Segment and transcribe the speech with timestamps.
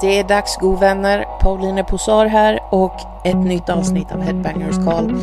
[0.00, 5.14] Det är dags god vänner, Pauline Posar här och ett nytt avsnitt av Headbangers Call.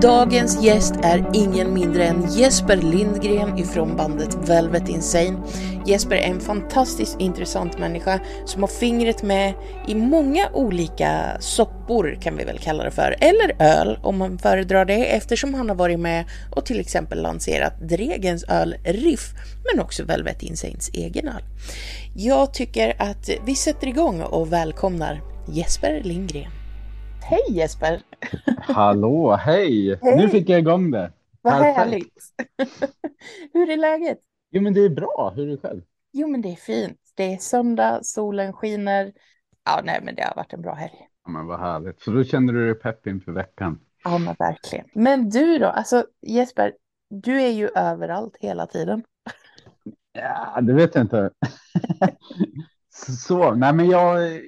[0.00, 5.36] Dagens gäst är ingen mindre än Jesper Lindgren ifrån bandet Velvet Insane.
[5.86, 9.54] Jesper är en fantastiskt intressant människa som har fingret med
[9.86, 14.84] i många olika soppor kan vi väl kalla det för, eller öl om man föredrar
[14.84, 19.32] det eftersom han har varit med och till exempel lanserat Dregens öl Riff
[19.72, 21.42] men också Velvet Insanes egen öl.
[22.14, 26.50] Jag tycker att vi sätter igång och välkomnar Jesper Lindgren.
[27.22, 28.02] Hej Jesper!
[28.58, 29.98] Hallå, hej!
[30.02, 30.16] hej.
[30.16, 31.12] Nu fick jag igång det.
[31.42, 32.14] Vad härligt!
[33.52, 34.18] Hur är läget?
[34.50, 35.32] Jo, men det är bra.
[35.36, 35.82] Hur är det själv?
[36.12, 36.98] Jo, men det är fint.
[37.14, 39.12] Det är söndag, solen skiner.
[39.64, 41.08] Ja, nej, men det har varit en bra helg.
[41.24, 42.02] Ja, men vad härligt.
[42.02, 43.80] Så då känner du dig pepp inför veckan?
[44.04, 44.86] Ja, men verkligen.
[44.94, 45.66] Men du då?
[45.66, 46.72] Alltså Jesper,
[47.10, 49.02] du är ju överallt hela tiden.
[50.12, 51.30] Ja, det vet jag inte.
[53.26, 54.40] så, nej, men jag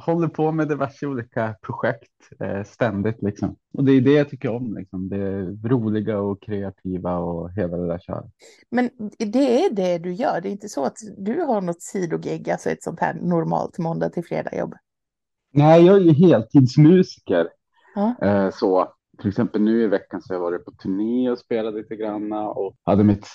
[0.00, 3.56] håller på med diverse olika projekt eh, ständigt liksom.
[3.74, 5.08] Och det är det jag tycker om liksom.
[5.08, 8.32] Det roliga och kreativa och hela det där köret.
[8.70, 10.40] Men det är det du gör.
[10.40, 14.10] Det är inte så att du har något sidogig, alltså ett sånt här normalt måndag
[14.10, 14.74] till fredag jobb.
[15.52, 17.48] Nej, jag är ju heltidsmusiker.
[17.94, 18.14] Ja.
[18.22, 21.74] Eh, så till exempel nu i veckan så har jag varit på turné och spelat
[21.74, 23.26] lite granna och hade mitt,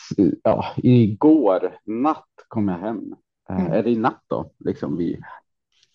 [0.43, 3.15] ja, igår natt kom jag hem.
[3.49, 3.71] Eh, mm.
[3.71, 5.23] Är det i natt då, liksom vid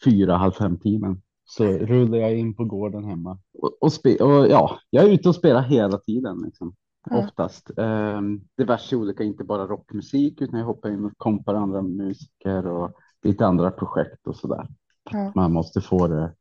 [0.05, 4.49] fyra, halv fem tiden så rullar jag in på gården hemma och, och, spe, och
[4.49, 6.75] ja, jag är ute och spelar hela tiden liksom.
[7.11, 7.25] Mm.
[7.25, 8.21] Oftast eh,
[8.57, 13.47] diverse olika, inte bara rockmusik utan jag hoppar in och kompar andra musiker och lite
[13.47, 14.69] andra projekt och så där.
[15.13, 15.33] Mm.
[15.35, 16.33] Man måste få det,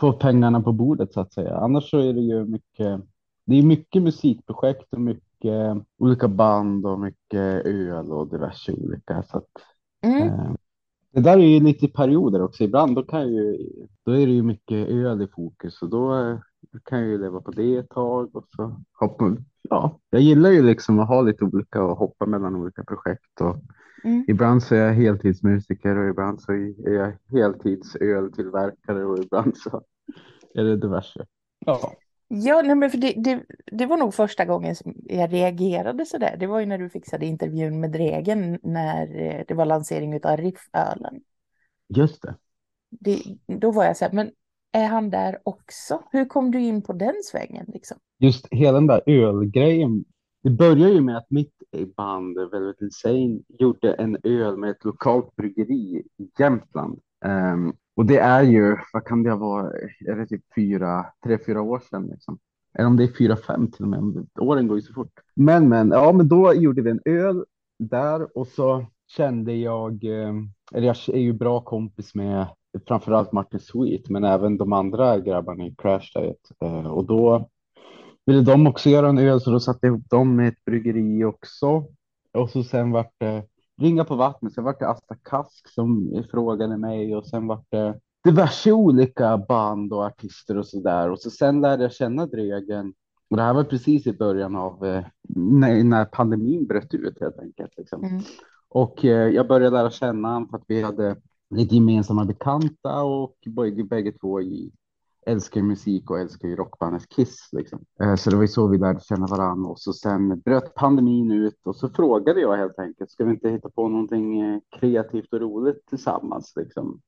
[0.00, 1.56] få pengarna på bordet så att säga.
[1.56, 3.00] Annars så är det ju mycket.
[3.44, 9.38] Det är mycket musikprojekt och mycket olika band och mycket öl och diverse olika så
[9.38, 9.50] att.
[10.02, 10.28] Mm.
[10.28, 10.52] Eh,
[11.12, 12.64] det där är ju lite perioder också.
[12.64, 13.70] Ibland då, kan ju,
[14.04, 16.38] då är det ju mycket öl i fokus och då
[16.84, 19.36] kan jag ju leva på det ett tag och så hoppa.
[19.70, 23.56] Ja, jag gillar ju liksom att ha lite olika och hoppa mellan olika projekt och
[24.04, 24.24] mm.
[24.28, 29.82] ibland så är jag heltidsmusiker och ibland så är jag heltidsöltillverkare och ibland så
[30.54, 31.26] är det diverse.
[31.66, 31.92] Ja.
[32.28, 36.18] Ja, nej, men för det, det, det, var nog första gången som jag reagerade så
[36.18, 36.36] där.
[36.36, 40.36] Det var ju när du fixade intervjun med Dregen när eh, det var lansering av
[40.36, 41.20] Riffölen.
[41.88, 42.34] Just det.
[42.90, 43.22] det.
[43.46, 44.30] Då var jag så här, men
[44.72, 46.02] är han där också?
[46.12, 47.66] Hur kom du in på den svängen?
[47.68, 47.98] Liksom?
[48.18, 50.04] Just hela den där ölgrejen.
[50.42, 51.54] Det började ju med att mitt
[51.96, 57.00] band Velvet Insane gjorde en öl med ett lokalt bryggeri i Jämtland.
[57.24, 59.72] Um, och det är ju, vad kan det vara,
[60.06, 62.38] är det typ fyra, tre, fyra år sedan liksom.
[62.78, 65.12] Eller om det är fyra, fem till och med, åren går ju så fort.
[65.34, 67.44] Men, men, ja, men då gjorde vi en öl
[67.78, 68.86] där och så
[69.16, 70.34] kände jag, eh,
[70.74, 72.46] eller jag är ju bra kompis med
[72.88, 76.50] framförallt Martin Sweet, men även de andra grabbarna i Crash Diet.
[76.64, 77.48] Eh, och då
[78.26, 81.24] ville de också göra en öl, så då satte jag ihop dem med ett bryggeri
[81.24, 81.84] också.
[82.32, 83.42] Och så sen vart det
[83.78, 84.52] ringa på vattnet.
[84.52, 89.92] Sen vart det Asta Kask som frågade mig och sen vart det diverse olika band
[89.92, 91.10] och artister och så där.
[91.10, 92.94] Och så sen lärde jag känna Dregen.
[93.30, 97.38] Och det här var precis i början av eh, när, när pandemin bröt ut helt
[97.38, 97.72] enkelt.
[97.76, 98.04] Liksom.
[98.04, 98.22] Mm.
[98.68, 101.16] Och eh, jag började lära känna honom för att vi hade
[101.50, 104.72] lite gemensamma bekanta och bägge, bägge två i
[105.26, 107.48] älskar musik och älskar ju rockbandet Kiss.
[107.52, 107.84] Liksom.
[108.00, 111.30] Eh, så det var ju så vi lärde känna varandra och så sen bröt pandemin
[111.30, 115.32] ut och så frågade jag helt enkelt, ska vi inte hitta på någonting eh, kreativt
[115.32, 116.52] och roligt tillsammans?
[116.56, 117.00] Liksom?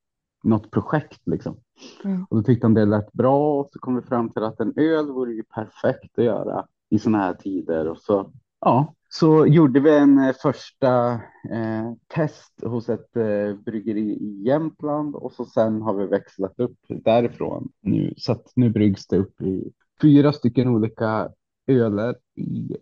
[0.43, 1.57] Något projekt liksom.
[2.03, 2.25] Mm.
[2.29, 4.73] Och då tyckte han det lät bra och så kom vi fram till att en
[4.75, 9.79] öl vore ju perfekt att göra i sådana här tider och så ja, så gjorde
[9.79, 11.13] vi en eh, första
[11.51, 16.77] eh, test hos ett eh, bryggeri i Jämtland och så sen har vi växlat upp
[16.87, 21.29] därifrån nu så att nu bryggs det upp i fyra stycken olika
[21.67, 22.77] öler i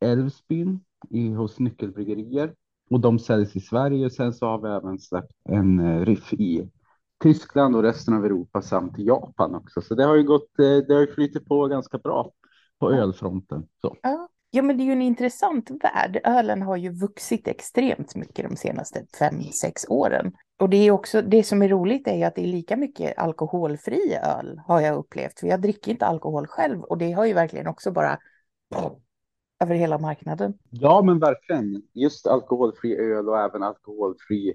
[0.00, 2.54] Älvsbyn i, hos nyckelbryggerier
[2.90, 4.10] och de säljs i Sverige.
[4.10, 6.70] Sen så har vi även släppt en eh, riff i
[7.22, 9.80] Tyskland och resten av Europa samt Japan också.
[9.80, 10.58] Så det har ju gått.
[10.58, 12.32] Eh, det har ju flyttat på ganska bra
[12.78, 13.66] på ölfronten.
[13.80, 13.96] Så.
[14.02, 14.28] Ja.
[14.54, 16.20] Ja, men det är ju en intressant värld.
[16.24, 20.32] Ölen har ju vuxit extremt mycket de senaste fem, sex åren.
[20.60, 23.18] Och det är också det som är roligt är ju att det är lika mycket
[23.18, 25.40] alkoholfri öl har jag upplevt.
[25.40, 28.18] För jag dricker inte alkohol själv och det har ju verkligen också bara
[29.62, 30.54] över hela marknaden.
[30.70, 31.82] Ja, men verkligen.
[31.92, 34.54] Just alkoholfri öl och även alkoholfri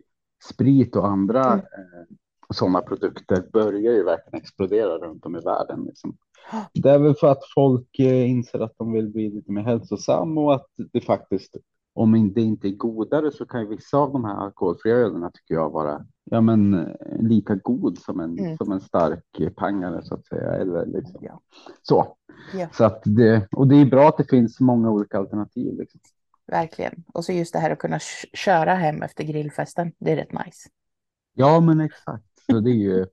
[0.53, 1.59] sprit och andra mm.
[1.59, 2.15] eh,
[2.49, 5.83] sådana produkter börjar ju verkligen explodera runt om i världen.
[5.83, 6.17] Liksom.
[6.73, 10.37] Det är väl för att folk eh, inser att de vill bli lite mer hälsosam
[10.37, 11.55] och att det faktiskt,
[11.93, 15.53] om det inte är godare så kan ju vissa av de här alkoholfria ölen tycker
[15.53, 18.57] jag vara ja, men, eh, lika god som en, Mm.
[18.57, 20.51] som en stark pangare så att säga.
[20.51, 21.19] Eller liksom.
[21.21, 21.41] Ja.
[21.81, 22.15] Så.
[22.53, 22.67] Ja.
[22.73, 25.77] Så att det, och det är bra att det finns många olika alternativ.
[25.79, 25.99] Liksom.
[26.47, 27.03] Verkligen.
[27.13, 27.99] Och så just det här att kunna
[28.33, 29.91] köra hem efter grillfesten.
[29.99, 30.69] Det är rätt nice.
[31.33, 32.23] Ja, men exakt.
[32.51, 33.05] Så det är ju,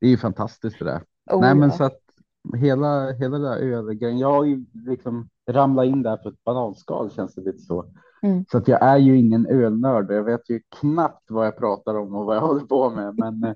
[0.00, 1.02] det är ju fantastiskt det där.
[1.30, 1.76] Oh, Nej, men ja.
[1.76, 2.00] så att
[2.52, 4.18] hela, hela det där ölgrejen.
[4.18, 7.84] Jag har ju liksom ramlat in där på ett bananskal känns det lite så.
[8.22, 8.44] Mm.
[8.50, 10.10] Så att jag är ju ingen ölnörd.
[10.10, 13.18] Jag vet ju knappt vad jag pratar om och vad jag håller på med.
[13.18, 13.54] Men eh,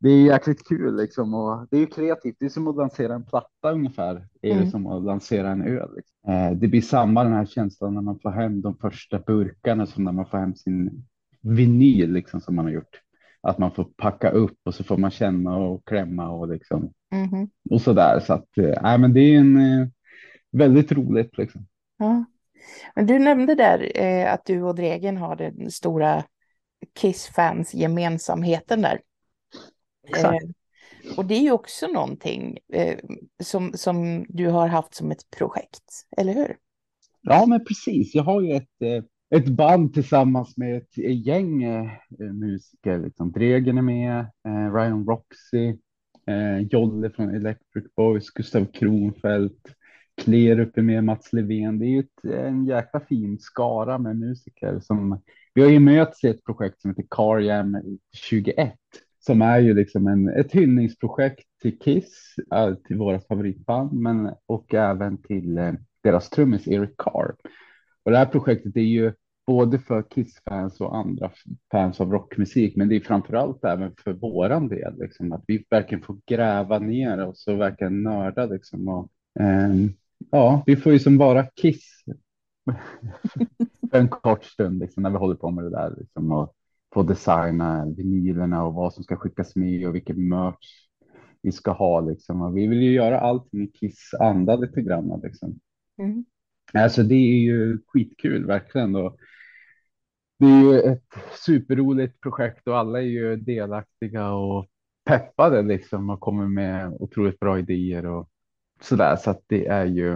[0.00, 1.34] det är ju jäkligt kul liksom.
[1.34, 2.36] Och det är ju kreativt.
[2.38, 4.28] Det är som att lansera en platta ungefär.
[4.42, 4.64] Är Mm.
[4.64, 5.88] det som att lansera en öl.
[5.96, 6.32] Liksom.
[6.32, 10.04] Eh, det blir samma den här känslan när man får hem de första burkarna som
[10.04, 11.04] när man får hem sin
[11.40, 13.00] vinyl liksom som man har gjort.
[13.40, 17.50] Att man får packa upp och så får man känna och klämma och liksom Mhm.
[17.70, 18.20] och så där.
[18.20, 19.88] Så att, nej, men det är en eh,
[20.52, 21.66] väldigt roligt liksom.
[21.98, 22.24] Ja.
[22.94, 26.24] Men du nämnde där eh, att du och Dregen har den stora
[27.00, 29.00] Kiss-fans gemensamheten där.
[30.16, 30.38] Eh,
[31.16, 32.98] och det är ju också någonting eh,
[33.42, 36.56] som, som du har haft som ett projekt, eller hur?
[37.20, 38.14] Ja, men precis.
[38.14, 41.90] Jag har ju ett, eh, ett band tillsammans med ett gäng eh,
[42.32, 42.98] musiker.
[42.98, 43.32] Liksom.
[43.32, 45.76] Dregen är med, eh, Ryan Roxy,
[46.26, 49.74] eh, Jolle från Electric Boys, Gustav Kronfeldt,
[50.22, 51.78] Klerup är med, Mats Levén.
[51.78, 55.20] Det är ju ett, eh, en jäkla fin skara med musiker som
[55.54, 57.76] vi har ju mötts i ett projekt som heter Car Jam
[58.12, 58.74] 21
[59.28, 64.74] som är ju liksom en, ett hyllningsprojekt till Kiss, eh, till våra favoritband, men och
[64.74, 65.72] även till eh,
[66.02, 67.34] deras trummis Eric Carr.
[68.08, 69.12] Och det här projektet är ju
[69.46, 71.30] både för Kiss-fans och andra
[71.72, 75.64] fans av rockmusik, men det är framför allt även för våran del, liksom, att vi
[75.70, 78.88] verkligen får gräva ner oss och verkligen nörda liksom.
[78.88, 79.10] Och,
[79.40, 79.74] eh,
[80.30, 82.04] ja, vi får ju som bara Kiss
[83.90, 86.54] för en kort stund liksom, när vi håller på med det där liksom, och
[86.94, 90.88] få designa vinylerna och vad som ska skickas med och vilken merch
[91.42, 92.42] vi ska ha liksom.
[92.42, 95.60] Och vi vill ju göra allting i Kiss anda lite grann liksom.
[95.98, 96.24] Mm.
[96.74, 98.96] Alltså det är ju skitkul verkligen.
[98.96, 99.16] Och
[100.38, 104.66] det är ju ett superroligt projekt och alla är ju delaktiga och
[105.04, 108.28] peppade liksom och kommer med otroligt bra idéer och
[108.80, 109.16] sådär.
[109.16, 110.12] Så att det är ju,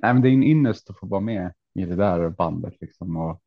[0.00, 3.16] nej men det är en ynnest att få vara med i det där bandet liksom
[3.16, 3.40] och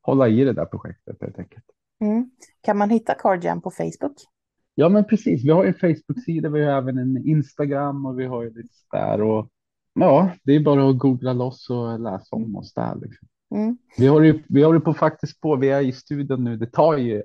[0.00, 1.64] hålla i det där projektet helt enkelt.
[2.00, 2.30] Mm.
[2.60, 4.16] Kan man hitta Car Jam på Facebook?
[4.74, 5.44] Ja, men precis.
[5.44, 8.74] Vi har ju en Facebook-sida, vi har även en Instagram och vi har ju lite
[8.90, 9.50] där och
[10.00, 12.94] ja, det är bara att googla loss och läsa om oss där.
[13.00, 13.28] Liksom.
[13.54, 13.78] Mm.
[13.98, 16.96] Vi har ju, vi håller på faktiskt på, vi är i studion nu, det tar
[16.96, 17.22] ju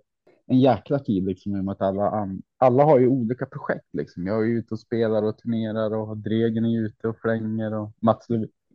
[0.48, 4.28] en jäkla tid liksom i och med att alla, alla har ju olika projekt liksom.
[4.28, 7.92] Jag är ju ute och spelar och turnerar och Dregen är ute och flänger och
[8.02, 8.28] Mats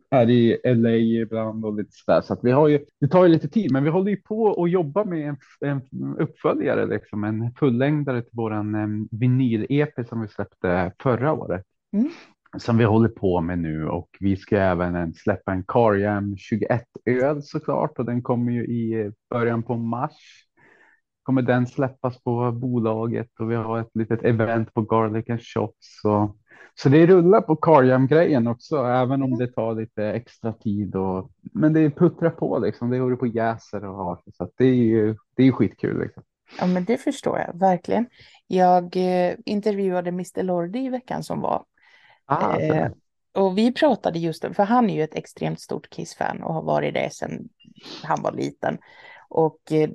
[0.09, 2.21] är i LA ibland och lite sådär.
[2.21, 4.43] Så att vi har ju, det tar ju lite tid, men vi håller ju på
[4.43, 10.27] och jobbar med en, en uppföljare, liksom, en fullängdare till våran um, vinyl-EP som vi
[10.27, 11.65] släppte förra året.
[11.93, 12.09] Mm.
[12.57, 17.43] Som vi håller på med nu och vi ska även släppa en Carjam 21 öl
[17.43, 20.45] såklart och den kommer ju i eh, början på mars.
[21.23, 26.01] Kommer den släppas på bolaget och vi har ett litet event på Garlic and Shots.
[26.03, 26.37] Och,
[26.75, 30.95] så det rullar på Carjam grejen också, även om det tar lite extra tid.
[30.95, 34.19] Och, men det puttrar på liksom, det håller på och jäser och har.
[34.37, 35.99] Så att det är ju det är skitkul.
[35.99, 36.23] Liksom.
[36.59, 38.05] Ja, men det förstår jag verkligen.
[38.47, 41.63] Jag eh, intervjuade Mr Lordi i veckan som var.
[42.31, 42.91] Ah, Eh,
[43.33, 46.61] och vi pratade just om, för han är ju ett extremt stort Kiss-fan och har
[46.61, 47.49] varit det sedan
[48.03, 48.77] han var liten.
[49.29, 49.89] Och eh,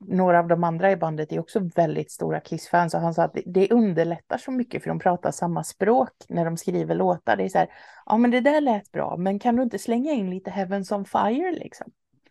[0.00, 3.36] några av de andra i bandet är också väldigt stora Kiss-fans och han sa att
[3.46, 7.36] det, underlättar så mycket för de pratar samma språk när de skriver låtar.
[7.36, 7.68] Det är så här,
[8.06, 11.04] ja men det där lät bra, men kan du inte slänga in lite Heavens on
[11.04, 11.90] Fire liksom?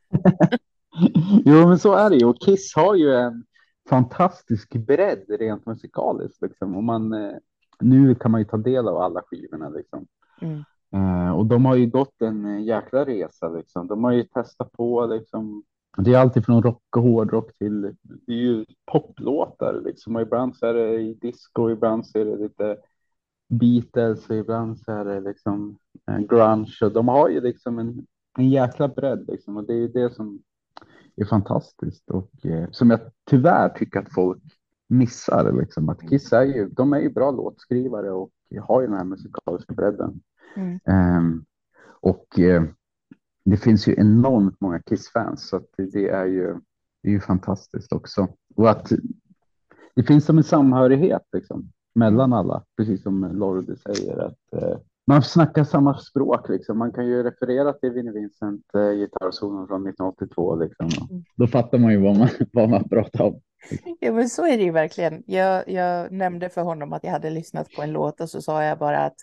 [1.46, 2.26] jo, men så är det ju.
[2.26, 3.44] Och Kiss har ju en
[3.90, 6.42] fantastisk bredd rent musikaliskt.
[6.42, 6.76] Liksom.
[6.76, 7.36] Och man, eh,
[7.80, 9.70] nu kan man ju ta del av alla skivorna.
[9.70, 10.08] Liksom.
[10.42, 10.64] Mm.
[10.92, 13.50] Eh, och de har ju gått en eh, jäkla resa.
[13.50, 13.88] Liksom.
[13.88, 15.06] De har ju testat på.
[15.06, 15.64] Liksom.
[15.98, 19.82] Det är alltid från rock och hårdrock till det är ju poplåtar.
[19.86, 20.16] Liksom.
[20.16, 22.78] Och ibland så är det i disco, ibland så är det lite
[23.50, 25.78] Beatles och ibland så är det liksom
[26.12, 26.78] eh, grunge.
[26.82, 28.06] Och de har ju liksom en,
[28.38, 29.26] en jäkla bredd.
[29.28, 29.58] Liksom.
[29.58, 30.42] Och det är ju det som
[31.16, 34.44] är fantastiskt och eh, som jag tyvärr tycker att folk
[34.90, 35.52] missar.
[35.60, 35.90] Liksom.
[35.90, 38.32] Att Kiss är ju, de är ju bra låtskrivare och
[38.62, 40.22] har ju den här musikaliska bredden.
[40.56, 40.80] Mm.
[40.86, 41.46] Ehm,
[42.02, 42.64] och eh,
[43.46, 46.54] det finns ju enormt många Kiss-fans så det, är ju,
[47.04, 48.28] det är ju fantastiskt också.
[48.56, 48.92] Och att
[49.96, 54.18] det finns som en samhörighet liksom, mellan alla, precis som Lorde säger.
[54.18, 54.78] att eh,
[55.08, 56.78] man snackar samma språk liksom.
[56.78, 60.86] Man kan ju referera till Vinnie Vincent eh, gitarrsolon från 1982 liksom.
[60.86, 61.24] Mm.
[61.36, 63.42] Då fattar man ju vad man, vad man pratar om.
[64.00, 65.24] Ja, men så är det ju verkligen.
[65.28, 68.64] Jag, jag nämnde för honom att jag hade lyssnat på en låt och så sa
[68.64, 69.16] jag bara att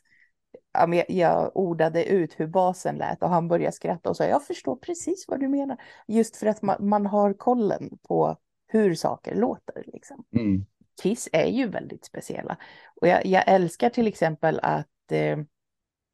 [0.73, 4.76] jag, jag ordade ut hur basen lät och han började skratta och sa jag förstår
[4.76, 5.76] precis vad du menar.
[6.09, 9.85] Just för att man, man har kollen på hur saker låter.
[9.87, 10.25] Liksom.
[10.37, 10.66] Mm.
[11.02, 12.57] Kiss är ju väldigt speciella.
[13.00, 15.38] Och jag, jag älskar till exempel att eh,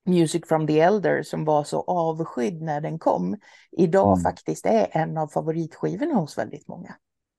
[0.04, 3.36] Music from the Elder som var så avskydd när den kom,
[3.72, 4.22] idag Mm.
[4.22, 6.94] faktiskt är en av favoritskivorna hos väldigt många.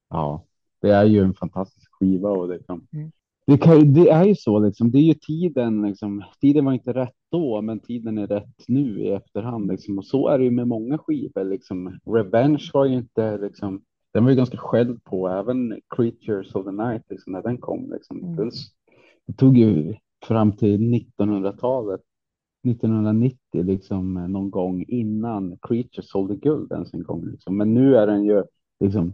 [0.10, 0.46] Ja,
[0.84, 2.88] det är ju en fantastisk skiva och det kan.
[2.94, 3.12] Mm.
[3.46, 4.92] Det, kan, det är ju så liksom.
[4.92, 6.24] Det är ju tiden liksom.
[6.42, 9.98] Tiden var inte rätt då, men tiden är rätt nu i efterhand liksom.
[9.98, 12.00] Och så är det ju med många skivor liksom.
[12.06, 13.82] Revenge var ju inte liksom.
[14.14, 17.92] Den var ju ganska skälld på, även Creatures of the Night liksom, när den kom
[17.94, 18.24] liksom.
[18.24, 18.50] Mm.
[19.26, 20.80] Det tog ju fram till
[21.18, 22.02] 1900-talet.
[22.68, 27.58] 1990 liksom någon gång innan Creatures sålde guld ens en gång liksom.
[27.58, 28.44] Men nu är den ju
[28.80, 29.14] liksom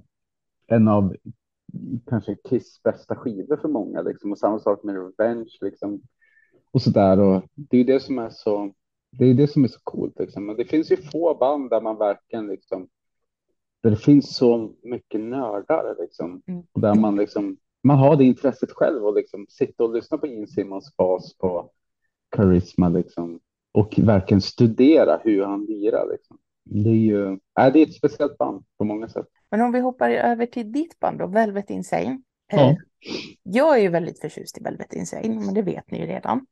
[0.68, 1.16] en av
[2.10, 4.32] kanske Kiss bästa skivor för många liksom.
[4.32, 6.02] Och samma sak med Revenge liksom.
[6.72, 8.74] Och så där och det är det som är så.
[9.12, 10.46] Det är det som är så coolt liksom.
[10.46, 12.88] Men det finns ju få band där man verkligen liksom.
[13.84, 16.42] Där det finns så mycket nördar liksom.
[16.48, 16.64] Mm.
[16.72, 17.58] Och där man liksom.
[17.84, 21.72] Man har det intresset själv och liksom sitta och lyssna på Gene Simmons bas på
[22.36, 23.40] Charisma liksom.
[23.72, 26.38] Och verkligen studera hur han lirar liksom.
[26.64, 27.32] Det är ju.
[27.32, 29.28] Äh, det är ett speciellt band på många sätt.
[29.52, 32.22] Men om vi hoppar över till ditt band då, Velvet Insane.
[32.52, 32.70] Ja.
[32.70, 32.76] Eh,
[33.44, 36.46] jag är ju väldigt förtjust i Velvet Insane, men det vet ni ju redan.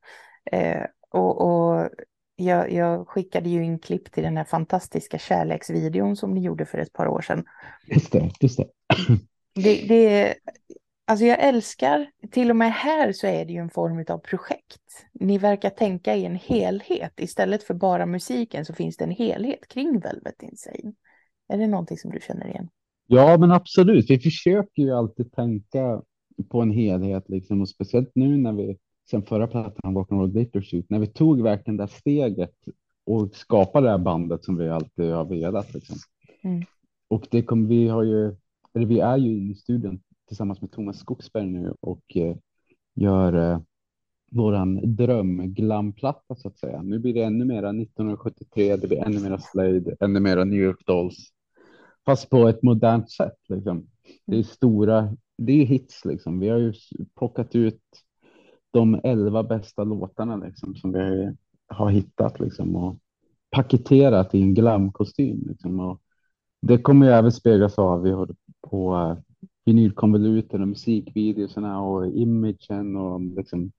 [0.52, 1.90] Eh, och och
[2.36, 6.78] jag, jag skickade ju in klipp till den här fantastiska kärleksvideon som ni gjorde för
[6.78, 7.46] ett par år sedan.
[7.88, 8.68] Just det, just det.
[9.56, 10.36] Det, det,
[11.06, 15.06] alltså jag älskar, till och med här så är det ju en form av projekt.
[15.14, 17.20] Ni verkar tänka i en helhet.
[17.20, 20.94] Istället för bara musiken så finns det en helhet kring Velvet Insane.
[21.50, 22.70] Är det någonting som du känner igen?
[23.08, 24.10] Ja, men absolut.
[24.10, 26.02] Vi försöker ju alltid tänka
[26.50, 28.78] på en helhet liksom och speciellt nu när vi
[29.10, 32.56] sen förra plattan Glitter Shoot, när vi tog verkligen det här steget
[33.06, 35.98] och skapade det här bandet som vi alltid har velat liksom.
[36.42, 36.64] Mm.
[37.08, 38.36] Och det kommer vi har ju,
[38.74, 42.36] eller vi är ju i studion tillsammans med Thomas Skogsberg nu och eh,
[42.96, 43.60] gör eh,
[44.32, 46.82] våran dröm glamplatta så att säga.
[46.82, 50.86] Nu blir det ännu mera 1973, det blir ännu mera Slade, ännu mera New York
[50.86, 51.34] Dolls.
[52.08, 53.88] Fast på ett modernt sätt liksom.
[54.26, 56.40] Det är stora, det är hits liksom.
[56.40, 56.74] Vi har ju
[57.16, 57.82] plockat ut
[58.72, 61.36] de elva bästa låtarna liksom som vi
[61.68, 62.98] har hittat liksom och
[63.52, 65.80] paketerat i en glamkostym liksom.
[65.80, 66.02] Och
[66.62, 68.30] det kommer ju även speglas av vi har
[68.62, 69.18] på uh,
[69.66, 73.72] vinylkonvoluten och musikvideorna och imagen och liksom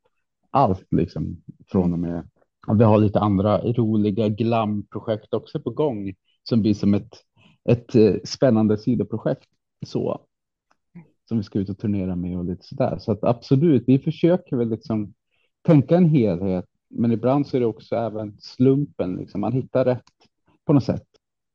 [0.50, 2.28] allt liksom från och med.
[2.66, 7.24] Och vi har lite andra roliga glamprojekt också på gång som blir som ett,
[7.70, 9.48] ett eh, spännande sidoprojekt
[9.86, 10.20] så
[11.28, 12.98] som vi ska ut och turnera med och lite sådär.
[12.98, 15.14] Så att absolut, vi försöker väl liksom
[15.62, 19.40] tänka en helhet, men ibland så är det också även slumpen, liksom.
[19.40, 20.04] man hittar rätt
[20.64, 21.06] på något sätt.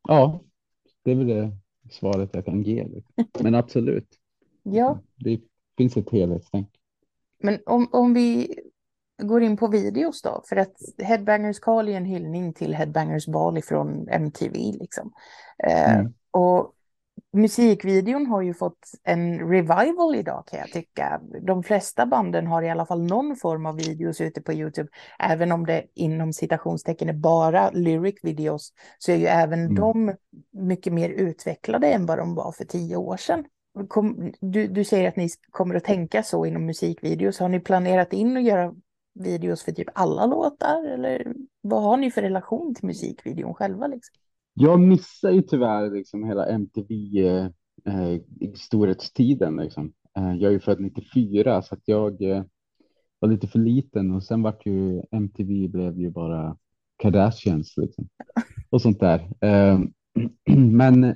[0.08, 0.42] Ja,
[1.04, 1.52] det är väl det
[1.92, 2.88] svaret jag kan ge.
[2.88, 3.26] Liksom.
[3.44, 4.08] Men absolut,
[4.64, 5.42] Ja, det
[5.78, 6.70] finns ett helhetstänk.
[7.40, 8.56] men om, om vi
[9.22, 13.62] går in på videos då, för att Headbangers Call är en hyllning till Headbangers Ball
[13.62, 15.12] från MTV liksom.
[15.68, 16.14] Eh, Mm.
[16.32, 16.74] och
[17.34, 21.22] musikvideon har ju fått en revival idag kan jag tycka.
[21.42, 24.90] De flesta banden har i alla fall någon form av videos ute på YouTube.
[25.20, 29.76] Även om det inom citationstecken är bara lyric videos så är ju även Mm.
[29.76, 30.16] de
[30.52, 33.46] mycket mer utvecklade än vad de var för tio år sedan.
[33.88, 37.40] Kom, du, du säger att ni kommer att tänka så inom musikvideos.
[37.40, 38.74] Har ni planerat in att göra
[39.14, 40.86] videos för typ alla låtar?
[40.86, 43.88] Eller vad har ni för relation till musikvideon själva?
[43.88, 44.16] Liksom?
[44.54, 47.46] Jag missar ju tyvärr liksom hela MTV eh,
[47.86, 48.20] eh,
[48.56, 49.56] storhetstiden.
[49.56, 49.94] Liksom.
[50.18, 52.44] Eh, jag är ju född 94 så att jag eh,
[53.20, 56.58] var lite för liten och sen vart ju MTV blev ju bara
[56.98, 58.08] Kardashians liksom.
[58.70, 59.30] och sånt där.
[59.42, 59.80] Eh,
[60.56, 61.16] men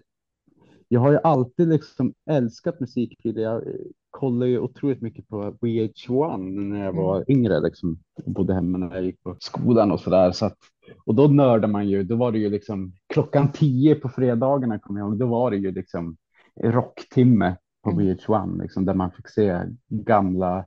[0.88, 3.44] jag har ju alltid liksom älskat musikvideo.
[3.44, 3.74] Jag eh,
[4.10, 8.00] kollar ju otroligt mycket på VH1 när jag var yngre liksom.
[8.26, 10.32] Bodde hemma när jag gick på skolan och sådär.
[10.32, 10.58] Så att,
[11.06, 15.00] och då nördade man ju, då var det ju liksom klockan tio på fredagarna kommer
[15.00, 16.18] jag ihåg, då var det ju liksom
[16.64, 18.16] rocktimme på Mm.
[18.16, 20.66] VH1 liksom, där man fick se gamla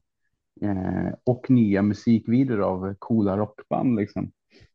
[0.60, 4.30] eh, och nya musikvideor av coola rockband liksom.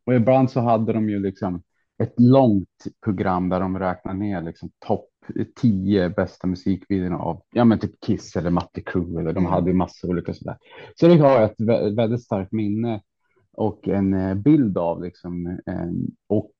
[0.05, 1.63] Och ibland så hade de ju liksom
[2.03, 5.09] ett långt program där de räknar ner liksom topp
[5.61, 9.51] 10 bästa musikvideorna av ja, men typ Kiss eller Mötley Crüe eller de Mm.
[9.51, 10.57] hade ju massa olika sådär.
[10.95, 13.01] Så det har jag ett vä- väldigt starkt minne
[13.53, 15.47] och en eh, bild av liksom.
[15.47, 15.89] eh,
[16.27, 16.51] Och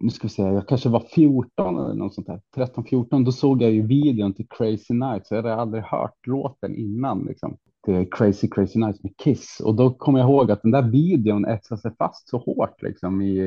[0.00, 3.32] nu ska vi säga, jag kanske var 14 eller något sånt där, 13, 14, då
[3.32, 5.30] såg jag ju videon till Crazy Nights.
[5.30, 7.56] Jag hade aldrig hört låten innan liksom.
[7.88, 11.44] Till Crazy Crazy Nights med Kiss och då kommer jag ihåg att den där videon
[11.44, 13.38] etsade sig fast så hårt liksom i,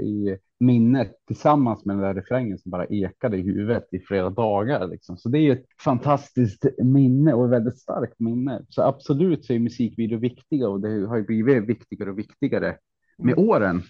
[0.00, 4.88] i minnet tillsammans med den där refrängen som bara ekade i huvudet i flera dagar
[4.88, 5.16] liksom.
[5.16, 8.64] Så det är ett fantastiskt minne och ett väldigt starkt minne.
[8.68, 12.76] Så absolut så är musikvideo viktiga och det har ju blivit viktigare och viktigare
[13.18, 13.82] med åren.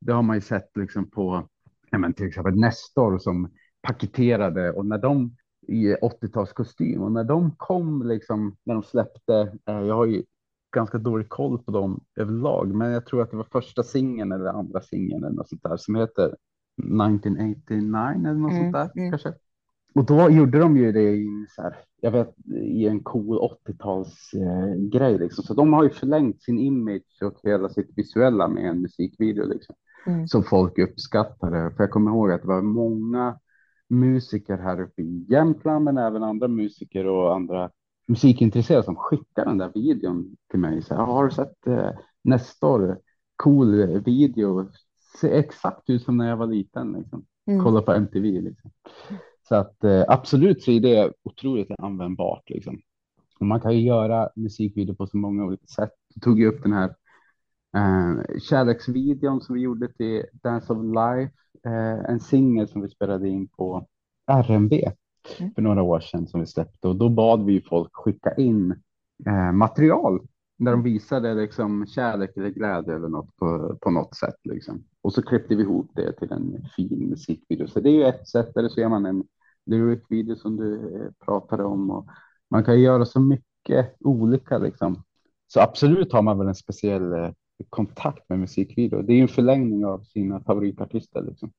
[0.00, 1.48] Det har man ju sett liksom på
[1.90, 3.50] ja, men till exempel Nestor som
[3.82, 5.36] paketerade och när de
[5.68, 9.58] i 80-talskostym och när de kom liksom när de släppte.
[9.66, 10.22] Eh, jag har ju
[10.74, 14.46] ganska dålig koll på dem överlag, men jag tror att det var första singeln eller
[14.46, 16.36] andra singeln eller något sånt där som heter
[16.82, 19.10] 1989 eller något mm, sånt där mm.
[19.10, 19.32] kanske.
[19.94, 24.34] Och då gjorde de ju det i så här, jag vet, i en cool 80-tals
[24.34, 25.44] eh, liksom.
[25.44, 29.74] Så de har ju förlängt sin image och hela sitt visuella med en musikvideo liksom
[30.06, 30.28] mm.
[30.28, 31.70] som folk uppskattade.
[31.76, 33.38] För jag kommer ihåg att det var många
[33.88, 37.70] musiker här uppe i Jämtland, men även andra musiker och andra
[38.06, 40.82] musikintresserade som skickade den där videon till mig.
[40.82, 41.90] Så här, har du sett eh,
[42.22, 42.98] Nestor?
[43.36, 44.70] Cool video.
[45.20, 46.92] Ser exakt ut som när jag var liten.
[46.92, 47.24] Liksom.
[47.46, 47.64] Mm.
[47.64, 48.40] Kolla på MTV.
[48.40, 48.70] Liksom.
[49.48, 52.50] Så att eh, absolut så är det otroligt användbart.
[52.50, 52.80] Liksom.
[53.40, 55.92] Och man kan ju göra musikvideo på så många olika sätt.
[56.14, 56.94] Du tog ju upp den här
[57.76, 61.32] eh, kärleksvideon som vi gjorde till Dance of Life.
[61.66, 63.86] Eh, en singel som vi spelade in på
[64.26, 64.72] RMB
[65.38, 65.54] mm.
[65.54, 68.74] för några år sedan som vi släppte och då bad vi folk skicka in
[69.26, 70.26] eh, material
[70.58, 74.36] där de visade liksom kärlek eller glädje eller något på, på något sätt.
[74.44, 74.84] Liksom.
[75.02, 77.68] Och så klippte vi ihop det till en fin musikvideo.
[77.68, 79.24] Så det är ju ett sätt, eller så gör man en
[79.66, 81.90] lyric-video som du eh, pratade om.
[81.90, 82.06] Och
[82.50, 85.02] man kan göra så mycket olika liksom.
[85.46, 87.32] Så absolut har man väl en speciell
[87.70, 89.02] kontakt med musikvideo.
[89.02, 91.22] Det är en förlängning av sina favoritartister.
[91.22, 91.52] Liksom.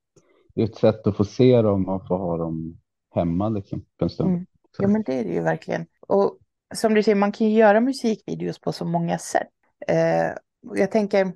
[0.56, 2.80] Det är ett sätt att få se dem och få ha dem
[3.16, 4.30] hemma liksom, för en stund.
[4.30, 4.46] Mm.
[4.80, 5.86] Ja, men det är det ju verkligen.
[6.08, 6.38] Och
[6.76, 9.48] som du säger, man kan ju göra musikvideos på så många sätt.
[9.88, 10.32] Eh,
[10.76, 11.34] jag tänker,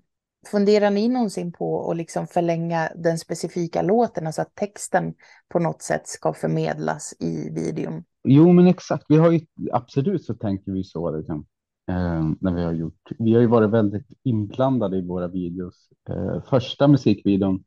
[0.52, 5.14] funderar ni någonsin på att liksom förlänga den specifika låten, alltså att texten
[5.50, 8.04] på något sätt ska förmedlas i videon?
[8.24, 9.06] Jo, men exakt.
[9.10, 9.40] Vi har ju
[9.72, 11.18] absolut så tänker vi så.
[11.18, 11.46] Liksom
[11.88, 13.12] eh, när vi har gjort.
[13.20, 15.90] Vi har ju varit väldigt inblandade i våra videos.
[16.10, 17.64] Eh, första musikvideon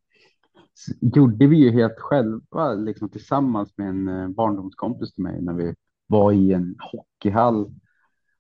[1.01, 5.75] gjorde vi ju helt själva, liksom tillsammans med en eh, barndomskompis till mig när vi
[6.07, 7.75] var i en hockeyhall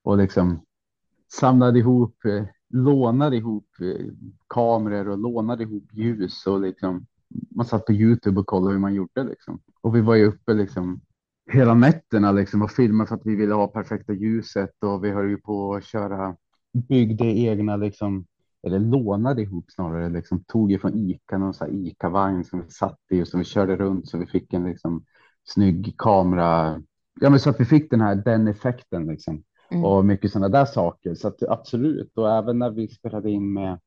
[0.02, 0.64] och liksom
[1.32, 4.06] samlade ihop, eh, lånade ihop eh,
[4.48, 7.06] kameror och lånade ihop ljus och liksom
[7.50, 9.60] man satt på Youtube och kollade hur man gjorde liksom.
[9.80, 11.00] Och vi var ju uppe liksom
[11.52, 15.28] hela nätterna liksom och filmade för att vi ville ha perfekta ljuset och vi höll
[15.28, 16.36] ju på att köra,
[16.72, 18.26] byggde egna liksom,
[18.66, 23.00] eller lånade ihop snarare, liksom tog ifrån Ica någon sån här Ica-vagn som vi satt
[23.10, 25.04] i och som vi körde runt så vi fick en liksom
[25.44, 26.82] snygg kamera.
[27.20, 29.42] Ja, men så att vi fick den här, den effekten liksom.
[29.70, 29.84] Mm.
[29.84, 31.14] och mycket sådana där saker.
[31.14, 33.78] Så att absolut, och även när vi spelade in med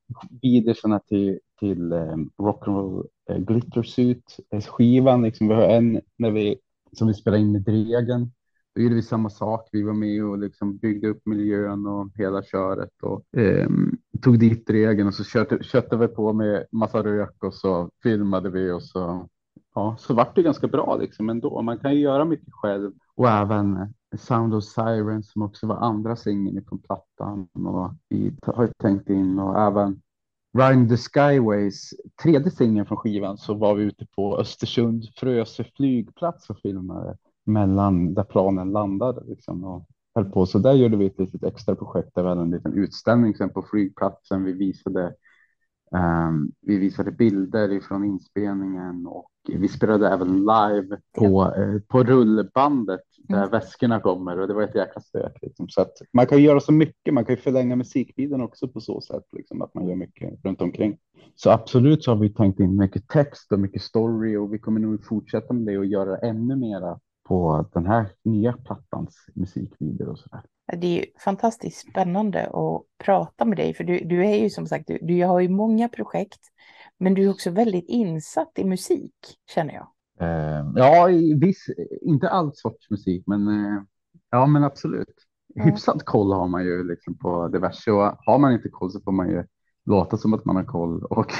[0.42, 6.30] videorna till, till um, Rock'n'Roll uh, Glitter Suit, eh, skivan, liksom, vi har en när
[6.30, 6.58] vi
[6.92, 8.32] som vi spelade in med Dregen.
[8.74, 9.68] Då gjorde vi samma sak.
[9.72, 13.68] Vi var med och liksom byggde upp miljön och hela köret och eh,
[14.22, 18.50] tog dit Dregen och så köttade, köttade vi på med massa rök och så filmade
[18.50, 19.28] vi och så
[19.74, 21.62] ja, så vart det ganska bra liksom ändå.
[21.62, 26.16] Man kan ju göra mycket själv och även Sound of Sirens som också var andra
[26.16, 30.00] singeln från plattan och vi har tänkt in och även
[30.58, 31.90] Rhyme the Skyways,
[32.22, 37.16] tredje singeln från skivan, så var vi ute på Östersund Frösö flygplats och filmade
[37.46, 40.46] mellan där planen landade liksom och höll på.
[40.46, 42.14] Så där gjorde vi ett litet extra projekt.
[42.14, 44.44] där vi hade en liten utställning sen på flygplatsen.
[44.44, 45.14] Vi visade
[45.92, 53.00] um, vi visade bilder ifrån inspelningen och vi spelade även live på, eh, på rullbandet
[53.28, 53.50] där mm.
[53.50, 55.38] väskorna kommer och det var ett jäkla stök.
[55.42, 55.68] Liksom.
[55.68, 57.14] Så att man kan göra så mycket.
[57.14, 60.60] Man kan ju förlänga musikvideon också på så sätt liksom, att man gör mycket runt
[60.60, 60.98] omkring.
[61.34, 64.80] Så absolut så har vi tänkt in mycket text och mycket story och vi kommer
[64.80, 70.18] nog fortsätta med det och göra ännu mera på den här nya plattans musikvideo och
[70.18, 70.42] så där.
[70.76, 74.66] Det är ju fantastiskt spännande att prata med dig, för du, du är ju som
[74.66, 76.40] sagt, du, du har ju många projekt
[76.98, 79.14] men du är också väldigt insatt i musik,
[79.54, 79.88] känner jag.
[80.22, 81.08] Uh, ja,
[81.40, 81.66] viss,
[82.02, 83.82] inte all sorts musik, men uh,
[84.30, 85.14] ja, men absolut.
[85.54, 85.64] Ja.
[85.64, 89.12] Hyfsat koll har man ju liksom på diverse och har man inte koll så får
[89.12, 89.44] man ju
[89.86, 91.04] låta som att man har koll.
[91.10, 91.32] Och,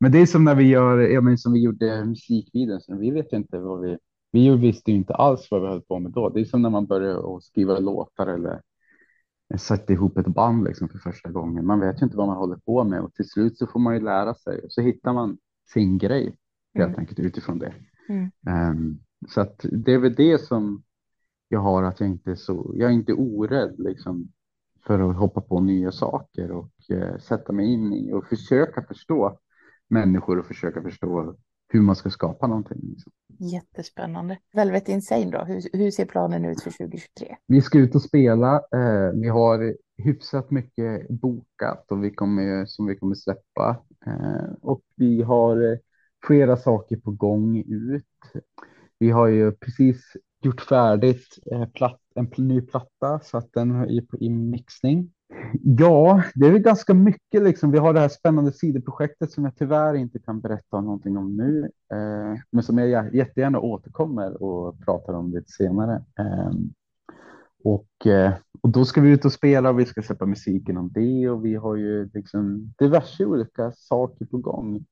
[0.00, 3.10] men det är som när vi gör, ja, men som vi gjorde musikvideon, så vi
[3.10, 3.98] vet inte vad vi,
[4.32, 6.28] vi visste ju inte alls vad vi höll på med då.
[6.28, 8.60] Det är som när man börjar skriva låtar eller
[9.58, 11.66] sätta ihop ett band liksom för första gången.
[11.66, 13.94] Man vet ju inte vad man håller på med och till slut så får man
[13.94, 15.38] ju lära sig och så hittar man
[15.72, 16.36] sin grej
[16.74, 17.00] helt Mm.
[17.00, 17.74] enkelt utifrån det.
[18.08, 18.30] Mm.
[18.46, 20.82] Ehm, så att det är väl det som
[21.48, 24.28] jag har att jag inte är så, jag är inte orädd liksom
[24.86, 29.38] för att hoppa på nya saker och eh, sätta mig in i och försöka förstå
[29.88, 31.36] människor och försöka förstå
[31.74, 32.78] hur man ska skapa någonting.
[32.82, 33.12] Liksom.
[33.38, 34.38] Jättespännande.
[34.52, 37.36] Velvet Insane då, hur, hur ser planen ut för 2023?
[37.46, 38.54] Vi ska ut och spela.
[38.56, 43.82] Eh, vi har hyfsat mycket bokat och vi kommer, som vi kommer släppa.
[44.06, 45.78] Eh, och vi har eh,
[46.26, 48.04] flera saker på gång ut.
[48.98, 53.90] Vi har ju precis gjort färdigt eh, platt, en ny platta så att den är
[53.90, 55.12] i, i mixning.
[55.62, 57.70] Ja, det är väl ganska mycket liksom.
[57.70, 61.70] Vi har det här spännande sidoprojektet som jag tyvärr inte kan berätta någonting om nu,
[61.92, 66.04] eh, men som jag gär- jättegärna återkommer och pratar om lite senare.
[66.18, 66.50] Eh,
[67.64, 70.90] och, eh, och då ska vi ut och spela och vi ska släppa musiken om
[70.94, 74.84] det och vi har ju liksom diverse olika saker på gång.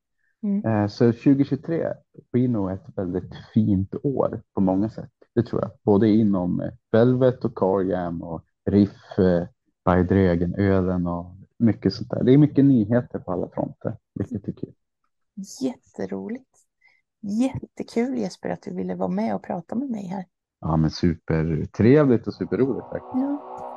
[0.43, 0.65] Mm.
[0.65, 1.87] Eh, Så 2023
[2.33, 5.11] blir nog ett väldigt fint år på många sätt.
[5.35, 5.71] Det tror jag.
[5.83, 9.47] Både inom Velvet och Car Jam och Riff, eh,
[9.85, 11.27] By Drögen, ölen och
[11.59, 12.25] mycket sånt där.
[12.25, 14.73] Det är mycket nyheter på alla fronter, vilket är kul.
[15.63, 16.59] Jätteroligt.
[17.21, 20.25] Jättekul Jesper att du ville vara med och prata med mig här.
[20.61, 22.87] Ja, men supertrevligt och superroligt.
[22.93, 23.21] verkligen.
[23.29, 23.72] Ja.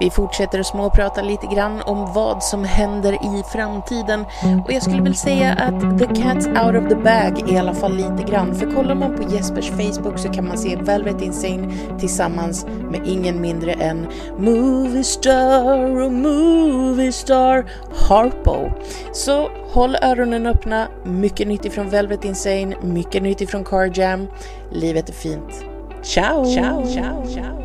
[0.00, 4.24] Vi fortsätter att småprata lite grann om vad som händer i framtiden
[4.64, 7.96] och jag skulle väl säga att the cat's out of the bag i alla fall
[7.96, 12.66] lite grann för kollar man på Jespers Facebook så kan man se Velvet Insane tillsammans
[12.90, 14.06] med ingen mindre än
[14.38, 17.66] Movie Star och Movie Star
[18.08, 18.70] Harpo.
[19.12, 24.26] Så håll öronen öppna, mycket nytt ifrån Velvet Insane, mycket nytt ifrån Car Jam.
[24.72, 25.64] Livet är fint.
[26.02, 26.44] Ciao!
[26.44, 27.57] Ciao, ciao, ciao, ciao.